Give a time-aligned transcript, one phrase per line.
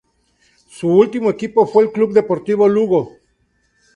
[0.67, 3.17] Su último equipo fue el Club Deportivo Lugo.